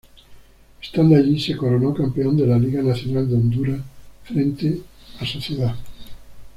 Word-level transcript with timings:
Estando 0.81 1.15
allí 1.15 1.39
se 1.39 1.55
coronó 1.55 1.93
campeón 1.93 2.35
de 2.35 2.47
la 2.47 2.57
Liga 2.57 2.81
Nacional 2.81 3.29
de 3.29 3.35
Honduras, 3.35 3.81
frente 4.23 4.81
a 5.19 5.25
Sociedad. 5.27 5.75